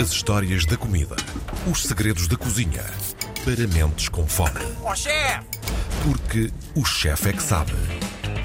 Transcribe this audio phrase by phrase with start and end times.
[0.00, 1.16] As histórias da comida.
[1.68, 2.84] Os segredos da cozinha.
[3.44, 4.60] Para mentes com fome.
[4.84, 5.44] Ó chefe!
[6.04, 7.72] Porque o chefe é que sabe.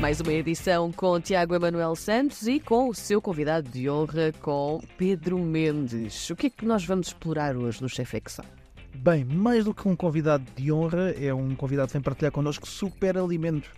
[0.02, 4.82] Mais uma edição com Tiago Emanuel Santos e com o seu convidado de honra, com
[4.98, 6.28] Pedro Mendes.
[6.32, 8.46] O que é que nós vamos explorar hoje no Chefe Exam?
[8.96, 12.68] Bem, mais do que um convidado de honra, é um convidado que vem partilhar connosco
[12.68, 13.70] super alimentos.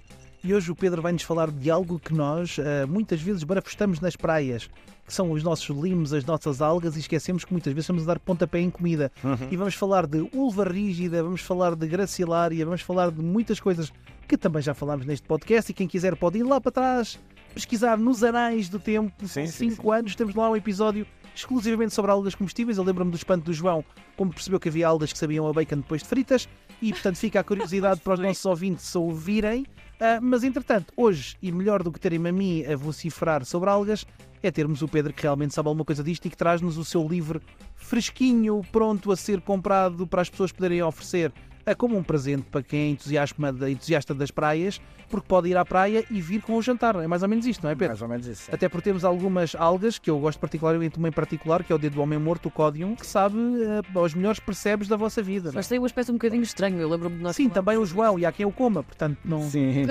[0.46, 4.16] E hoje o Pedro vai-nos falar de algo que nós uh, muitas vezes barafustamos nas
[4.16, 4.70] praias,
[5.04, 8.06] que são os nossos limos, as nossas algas, e esquecemos que muitas vezes estamos a
[8.06, 9.12] dar pontapé em comida.
[9.24, 9.48] Uhum.
[9.50, 13.92] E vamos falar de ulva rígida, vamos falar de gracilária, vamos falar de muitas coisas
[14.28, 15.72] que também já falámos neste podcast.
[15.72, 17.20] E quem quiser pode ir lá para trás,
[17.56, 22.78] pesquisar nos anais do tempo, cinco anos, temos lá um episódio exclusivamente sobre algas comestíveis.
[22.78, 23.84] Eu lembro-me do espanto do João,
[24.16, 26.48] como percebeu que havia algas que sabiam a bacon depois de fritas,
[26.80, 29.66] e portanto fica a curiosidade para os nossos ouvintes ouvirem.
[29.96, 34.06] Uh, mas entretanto, hoje, e melhor do que terem-me a mim a vociferar sobre algas,
[34.44, 37.08] é termos o Pedro que realmente sabe alguma coisa disto e que traz-nos o seu
[37.08, 37.42] livro
[37.76, 41.32] fresquinho, pronto a ser comprado para as pessoas poderem oferecer
[41.66, 46.06] é como um presente para quem é entusiasta das praias, porque pode ir à praia
[46.10, 46.96] e vir com o jantar.
[46.96, 47.90] É mais ou menos isto, não é, Pedro?
[47.90, 48.54] Mais ou menos isso.
[48.54, 51.80] Até porque temos algumas algas que eu gosto particularmente, uma em particular, que é o
[51.80, 55.52] dedo do homem morto, o códium, que sabe uh, os melhores percebes da vossa vida.
[55.54, 57.36] Mas tem um aspecto um bocadinho estranho, eu lembro-me de nós.
[57.36, 59.42] Sim, também o João, e há quem o coma, portanto não.
[59.50, 59.88] Sim.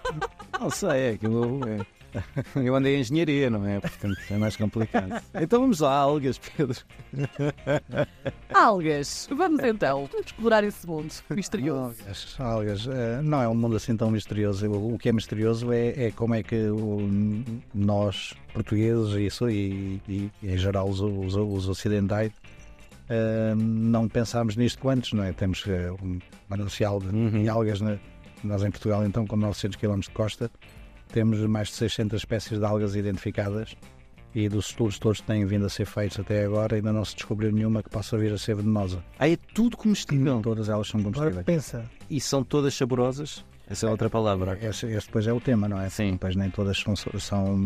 [0.58, 1.60] não sei, é aquilo.
[1.68, 1.97] É.
[2.56, 3.80] Eu andei em engenharia, não é?
[3.80, 5.22] Portanto, é mais complicado.
[5.34, 6.78] Então vamos lá, algas, Pedro.
[8.54, 11.96] Algas, vamos então explorar esse mundo misterioso.
[12.00, 12.86] Algas, algas.
[12.86, 14.70] Uh, não é um mundo assim tão misterioso.
[14.70, 16.66] O, que é misterioso é, é como é que
[17.74, 22.32] nós, portugueses isso, e, e, e, em geral os, os, os ocidentais,
[23.10, 25.32] uh, não pensámos nisto antes, não é?
[25.32, 27.42] Temos uh, um manancial de, uhum.
[27.42, 27.98] de algas, na,
[28.42, 30.50] nós em Portugal, então, com 900 km de costa
[31.08, 33.76] temos mais de 600 espécies de algas identificadas
[34.34, 37.14] e dos estudos todos que têm vindo a ser feitos até agora ainda não se
[37.14, 39.02] descobriu nenhuma que possa vir a ser venenosa.
[39.18, 40.40] Ah, é tudo comestível?
[40.42, 41.32] Todas elas são comestíveis.
[41.32, 41.90] Agora pensa.
[42.10, 43.44] E são todas saborosas?
[43.70, 44.58] Essa é outra palavra.
[44.62, 45.90] Esse, esse depois é o tema, não é?
[45.90, 46.12] Sim.
[46.12, 47.56] Depois nem todas são, são,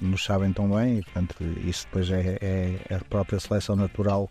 [0.00, 1.34] nos sabem tão bem e, portanto,
[1.64, 4.30] isso depois é, é a própria seleção natural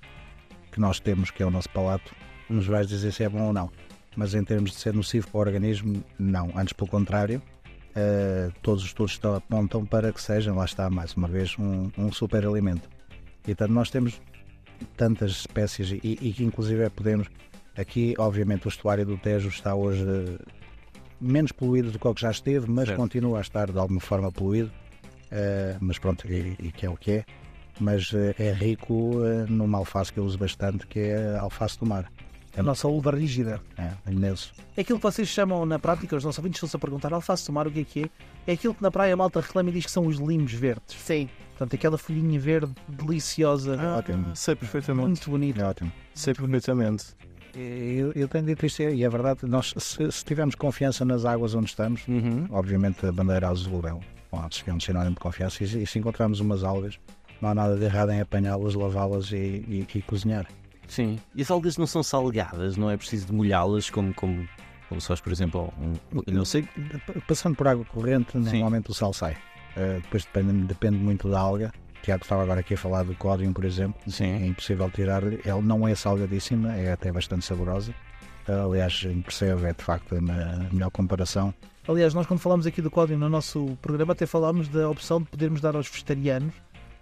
[0.71, 2.15] que nós temos, que é o nosso palato,
[2.49, 3.69] nos vai dizer se é bom ou não.
[4.15, 6.51] Mas em termos de ser nocivo para o organismo, não.
[6.55, 7.41] Antes, pelo contrário,
[7.97, 12.11] uh, todos os estudos apontam para que sejam, lá está, mais uma vez, um, um
[12.11, 12.87] super alimento.
[13.43, 14.21] E portanto, nós temos
[14.95, 17.27] tantas espécies e, e que, inclusive, podemos.
[17.75, 20.39] Aqui, obviamente, o estuário do Tejo está hoje uh,
[21.21, 22.97] menos poluído do que o que já esteve, mas certo.
[22.97, 24.71] continua a estar de alguma forma poluído.
[25.31, 27.25] Uh, mas pronto, e, e, que é o que é.
[27.79, 32.11] Mas é rico numa alface que eu uso bastante, que é a alface do mar.
[32.57, 33.61] A nossa uva rígida.
[33.77, 34.51] É, imenso.
[34.75, 37.53] É aquilo que vocês chamam na prática, os nossos ouvintes estão-se a perguntar, alface do
[37.53, 38.09] mar, o que é que é?
[38.47, 40.95] É aquilo que na praia a malta reclama e diz que são os limos verdes.
[40.97, 41.29] Sim.
[41.49, 43.77] Portanto, aquela folhinha verde deliciosa.
[43.79, 44.35] Ah, ótimo.
[44.35, 45.07] Sei perfeitamente.
[45.07, 45.59] Muito bonito.
[45.59, 45.91] É ótimo.
[46.13, 47.05] Sei perfeitamente.
[47.55, 51.55] Eu, eu tenho dito isto e é verdade, nós, se, se tivermos confiança nas águas
[51.55, 52.45] onde estamos, uhum.
[52.51, 53.99] obviamente a bandeira azul é um,
[54.67, 56.99] é um sinónimo de confiança e, e se encontrarmos umas algas,
[57.41, 60.45] não há nada de errado em apanhá-las, lavá-las e, e, e cozinhar.
[60.87, 61.19] Sim.
[61.35, 64.47] E as algas não são salgadas, não é preciso de molhá-las como, como,
[64.89, 66.67] como se faz, por exemplo, um, eu não sei.
[67.27, 68.39] Passando por água corrente, Sim.
[68.39, 69.33] normalmente o sal sai.
[69.75, 71.71] Uh, depois depende, depende muito da alga.
[71.99, 73.99] O Tiago estava agora aqui a falar do código, por exemplo.
[74.09, 74.25] Sim.
[74.25, 75.23] É impossível tirar.
[75.23, 77.93] Ele não é salgadíssima, é até bastante saborosa.
[78.47, 80.21] Uh, aliás, percebe, é de facto a
[80.71, 81.53] melhor comparação.
[81.87, 85.25] Aliás, nós quando falamos aqui do código no nosso programa, até falámos da opção de
[85.25, 86.53] podermos dar aos vegetarianos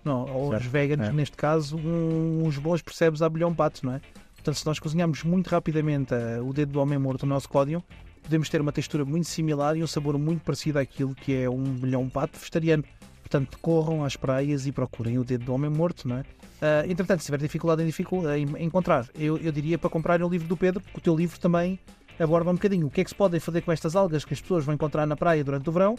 [0.06, 0.64] não, ou certo.
[0.64, 1.12] os veganos, é.
[1.12, 4.02] neste caso, uns bons percebes a bilhão patos, não é?
[4.36, 7.84] Portanto, se nós cozinharmos muito rapidamente uh, o dedo do homem morto no nosso código,
[8.22, 11.64] podemos ter uma textura muito similar e um sabor muito parecido àquilo que é um
[11.64, 12.84] bilhão pato vegetariano.
[13.22, 16.22] Portanto, corram às praias e procurem o dedo do homem morto, não é?
[16.22, 20.48] Uh, entretanto, se tiver dificuldade em, em encontrar, eu, eu diria para comprarem o livro
[20.48, 21.80] do Pedro, porque o teu livro também
[22.20, 24.40] aborda um bocadinho o que é que se podem fazer com estas algas que as
[24.40, 25.96] pessoas vão encontrar na praia durante o verão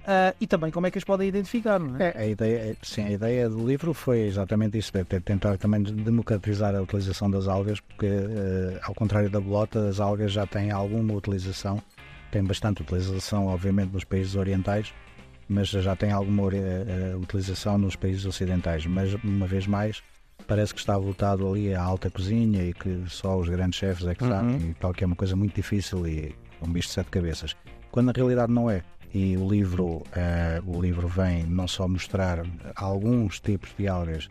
[0.00, 2.12] Uh, e também como é que as podem identificar, não é?
[2.14, 6.74] é a ideia, sim, a ideia do livro foi exatamente isso, de tentar também democratizar
[6.74, 11.12] a utilização das algas, porque uh, ao contrário da bolota, as algas já têm alguma
[11.12, 11.82] utilização,
[12.30, 14.94] têm bastante utilização, obviamente, nos países orientais,
[15.46, 18.86] mas já tem alguma uh, utilização nos países ocidentais.
[18.86, 20.02] Mas, uma vez mais,
[20.46, 24.14] parece que está voltado ali à alta cozinha e que só os grandes chefes é
[24.14, 24.30] que uhum.
[24.30, 27.56] sabem, e tal, que é uma coisa muito difícil e um bicho de sete cabeças.
[27.90, 28.82] Quando na realidade não é
[29.12, 30.04] e o livro, uh,
[30.66, 32.44] o livro vem não só mostrar
[32.76, 34.28] alguns tipos de algas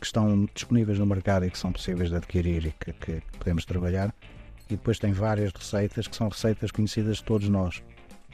[0.00, 3.64] que estão disponíveis no mercado e que são possíveis de adquirir e que, que podemos
[3.64, 4.14] trabalhar,
[4.68, 7.82] e depois tem várias receitas que são receitas conhecidas de todos nós.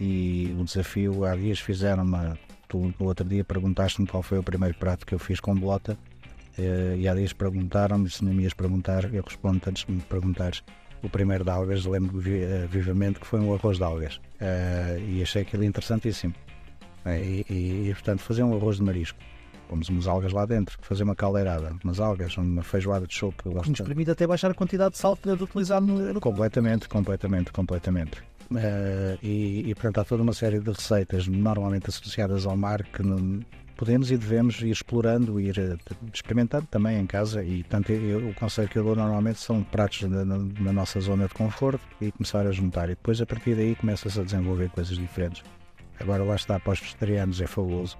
[0.01, 2.37] E o desafio, há dias fizeram-me,
[2.69, 5.97] tu no outro dia perguntaste-me qual foi o primeiro prato que eu fiz com bolota,
[6.57, 10.01] Eh, e há dias perguntaram-me se não me ias perguntar, eu respondo antes de me
[10.03, 10.63] perguntares.
[11.05, 15.23] O primeiro de algas, lembro uh, vivamente que foi um arroz de algas uh, e
[15.23, 16.35] achei aquilo interessantíssimo.
[17.07, 19.19] E, e, e, portanto, fazer um arroz de marisco,
[19.69, 23.43] pomos umas algas lá dentro, fazer uma caldeirada, umas algas, uma feijoada de chope.
[23.43, 27.53] que Nos permite até baixar a quantidade de sal que deve utilizar no, Completamente, completamente,
[27.53, 28.23] completamente.
[28.57, 33.03] Eh, e, e, portanto, há toda uma série de receitas normalmente associadas ao mar que
[33.03, 33.41] não-
[33.77, 35.77] podemos e devemos ir explorando, ir eh,
[36.13, 37.43] experimentando também em casa.
[37.45, 41.27] E, portanto, eu- o conselho que eu dou normalmente são pratos na, na- nossa zona
[41.29, 42.87] de conforto e começar a juntar.
[42.87, 45.43] E depois, a partir daí, começa-se a desenvolver coisas diferentes.
[46.01, 47.97] Agora, lá está, para os vegetarianos é fabuloso,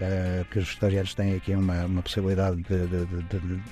[0.00, 3.62] eh, porque os vegetarianos têm aqui uma, uma possibilidade de- de- de- de-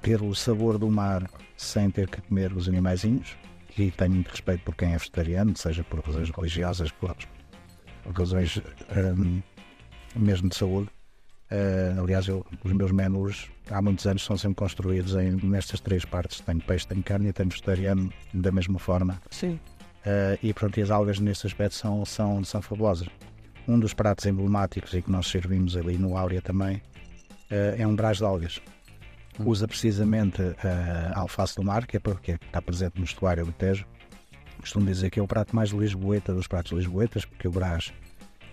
[0.00, 3.36] ter o sabor do mar sem ter que comer os animaizinhos
[3.76, 7.16] e tenho muito respeito por quem é vegetariano, seja por razões religiosas, por,
[8.16, 8.60] razões
[9.16, 9.40] hum,
[10.14, 10.88] mesmo de saúde.
[11.50, 16.04] Uh, aliás, eu- os meus menus há muitos anos são sempre construídos em, nestas três
[16.04, 19.20] partes: tenho peixe, tenho carne e tenho vegetariano da mesma forma.
[19.30, 19.60] Sim.
[20.04, 23.06] Uh, e pronto, e as algas nesse aspecto são, são, são fabulosas.
[23.68, 27.94] Um dos pratos emblemáticos e que nós servimos ali no Áurea também uh, é um
[27.94, 28.60] brás de algas.
[29.38, 30.42] Usa precisamente
[31.14, 33.86] a alface do mar, que é porque está presente no estuário do Tejo.
[34.60, 37.92] Costumo dizer que é o prato mais lisboeta dos pratos lisboetas, porque o brás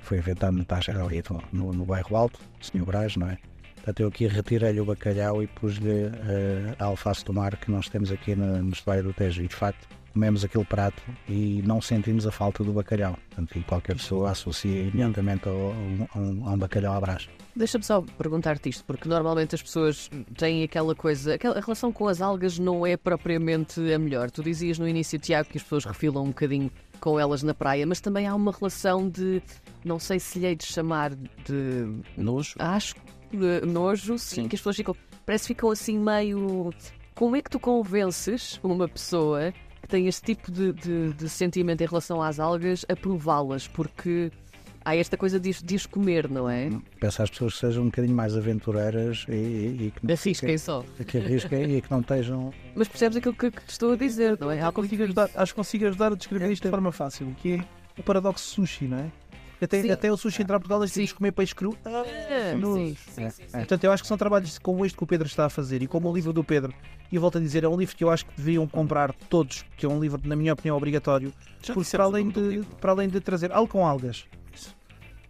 [0.01, 3.37] foi inventado na taxa ali no, no, no bairro Alto, Senhor Brás, não é?
[3.75, 7.87] Portanto, eu aqui retirei-lhe o bacalhau e pus-lhe uh, a alface do mar que nós
[7.87, 9.41] temos aqui no, no estuário do Tejo.
[9.41, 13.17] E de facto, comemos aquele prato e não sentimos a falta do bacalhau.
[13.29, 17.29] Portanto, qualquer pessoa associa imediatamente a um, um bacalhau à brás.
[17.55, 21.35] Deixa-me só perguntar-te isto, porque normalmente as pessoas têm aquela coisa.
[21.35, 24.29] Aquela, a relação com as algas não é propriamente a melhor.
[24.29, 26.69] Tu dizias no início, Tiago, que as pessoas refilam um bocadinho
[26.99, 29.41] com elas na praia, mas também há uma relação de.
[29.83, 32.01] Não sei se lhe hei de chamar de.
[32.17, 32.55] Nojo.
[32.59, 32.95] Acho
[33.31, 34.47] de nojo, sim, Sim.
[34.47, 34.95] que as pessoas ficam.
[35.25, 36.73] Parece que ficam assim meio.
[37.15, 41.81] Como é que tu convences uma pessoa que tem este tipo de, de- de sentimento
[41.81, 43.67] em relação às algas a prová-las?
[43.67, 44.31] Porque
[44.89, 46.69] há esta coisa de, de comer, não é?
[46.99, 49.35] Peço às pessoas que sejam um bocadinho mais aventureiras e, e,
[49.87, 50.83] e que, não- Arrisquem só.
[50.97, 52.53] que, que arrisquem e que não estejam.
[52.75, 54.61] Mas percebes aquilo que, que te estou a dizer, não é?
[54.61, 57.65] Há Consigo ajudar, acho que consigo ajudar a descrever isto de forma fácil, que é
[57.99, 59.11] o paradoxo sushi, não é?
[59.61, 59.91] Até, Sim.
[59.91, 61.01] até o sushi entrar por Portugal, nós Sim.
[61.01, 61.77] temos que comer peixe cru.
[61.83, 62.75] Ah, Ah, nojo.
[62.77, 63.57] sim, sim, sim, sim.
[63.57, 65.87] Portanto, eu acho que são trabalhos como este que o Pedro está a fazer e
[65.87, 66.73] como o livro do Pedro.
[67.11, 69.65] E eu volto a dizer, é um livro que eu acho que deveriam comprar todos,
[69.75, 72.91] que é um livro, na minha opinião, obrigatório, Já porque para o além, de, para
[72.93, 74.23] além de trazer algo com algas,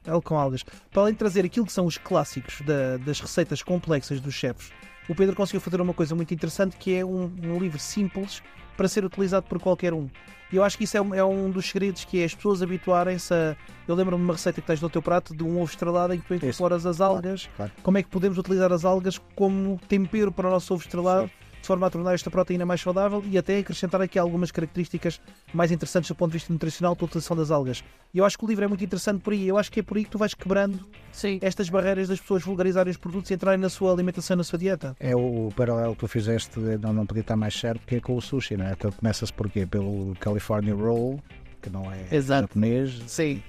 [0.10, 3.62] algo com algas, para além de trazer aquilo que são os clássicos da- das receitas
[3.64, 4.72] complexas dos chefes,
[5.08, 8.42] o Pedro conseguiu fazer uma coisa muito interessante que é um, um livro simples
[8.78, 10.08] para ser utilizado por qualquer um.
[10.52, 12.64] E eu acho que isso é um, é um dos segredos que é as pessoas
[12.64, 13.56] habituarem-se a.
[13.88, 16.20] Eu lembro-me de uma receita que tens no teu prato de um ovo estrelado em
[16.20, 17.48] que tu incorporas as algas.
[17.56, 17.72] claro.
[17.84, 21.30] Como é que podemos utilizar as algas como tempero para o nosso ovo estrelado,
[21.62, 25.20] de forma a tornar esta proteína mais saudável e até acrescentar aqui algumas características
[25.54, 27.84] mais interessantes do ponto de vista nutricional pela utilização das algas.
[28.14, 29.48] E eu acho que o livro é muito interessante por aí.
[29.48, 30.80] Eu acho que é por aí que tu vais quebrando
[31.12, 31.38] Sim.
[31.42, 34.96] estas barreiras das pessoas vulgarizarem os produtos e entrarem na sua alimentação, na sua dieta.
[35.00, 38.00] É o, o paralelo que tu fizeste, não, não podia estar mais certo, que é
[38.00, 38.72] com o sushi, não é?
[38.72, 39.66] Então começa-se porquê?
[39.66, 41.22] Pelo California Roll,
[41.62, 42.48] que não é Exato.
[42.48, 43.44] japonês, Sim.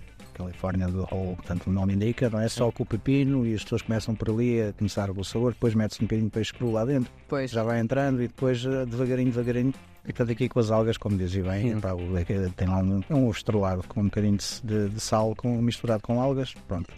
[0.45, 2.49] California do Roll, portanto o nome indica, não é?
[2.49, 5.75] Só com o pepino e as pessoas começam por ali a começar o sabor, depois
[5.75, 7.51] mete-se um bocadinho de peixe cru lá dentro, Pois.
[7.51, 9.75] já vai entrando e depois eh, devagarinho, devagarinho.
[10.03, 13.23] E portanto aqui com as algas, como dizia bem, pá, é tem lá um, um
[13.25, 16.89] ovo estrelado com um bocadinho de, de- de sal com, misturado com algas, pronto.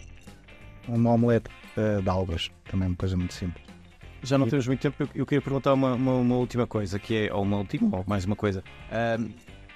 [0.87, 3.63] Um omelete eh, de algas, também uma coisa muito simples.
[4.25, 7.27] Já não temos muito tempo, eu, eu queria perguntar uma, uma, uma última coisa, que
[7.27, 8.63] é, ou uma última, ou mais uma coisa.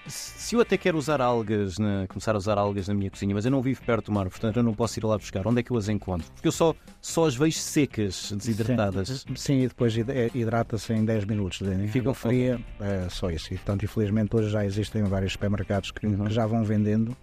[0.08, 3.46] Se eu até quero usar algas, na- começar a usar algas na minha cozinha, mas
[3.46, 5.64] eu não vivo perto do mar, portanto eu não posso ir lá buscar, onde é
[5.64, 6.28] que eu as encontro?
[6.34, 9.26] Porque eu só, só as vejo secas, desidratadas.
[9.28, 11.62] Sim, sim, e depois eh, hidrata-se em 10 minutos.
[11.62, 11.88] né?
[11.88, 13.54] Ficam fria, é, só isso.
[13.54, 16.26] E, portanto, infelizmente, hoje já existem vários supermercados que, Uhum.
[16.26, 17.16] que já vão vendendo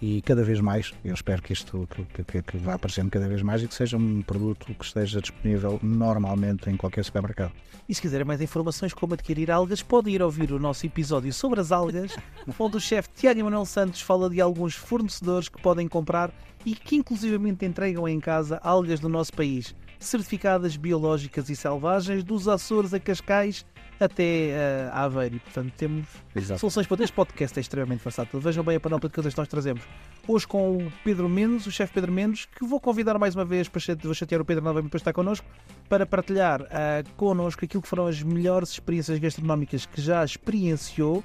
[0.00, 0.92] e cada vez mais.
[1.04, 3.96] Eu espero que isto que, que, que vá aparecendo cada vez mais e que seja
[3.96, 7.52] um produto que esteja disponível normalmente em qualquer supermercado.
[7.88, 11.60] E se quiserem mais informações como adquirir algas, podem ir ouvir o nosso episódio sobre
[11.60, 12.14] as algas,
[12.58, 16.30] onde o chefe Tiago Emanuel Santos fala de alguns fornecedores que podem comprar
[16.64, 22.48] e que inclusivamente entregam em casa algas do nosso país, certificadas biológicas e selvagens, dos
[22.48, 23.64] Açores a Cascais
[24.00, 25.36] até eh, a Aveiro.
[25.36, 26.60] E, portanto, temos Exato.
[26.60, 28.40] soluções para este podcast é extremamente versátil.
[28.40, 29.82] Vejam bem a panóplia de coisas que nós trazemos.
[30.26, 33.68] Hoje com o Pedro Mendes, o chefe Pedro Mendes, que vou convidar mais uma vez
[33.68, 35.46] para vou chatear o Pedro novamente para estar connosco,
[35.88, 41.24] para partilhar ah, connosco aquilo que foram as melhores experiências gastronómicas que já experienciou,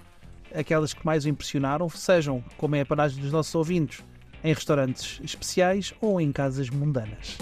[0.55, 4.03] aquelas que mais o impressionaram, sejam, como é a panagem dos nossos ouvintes,
[4.43, 7.37] em restaurantes especiais ou em casas mundanas.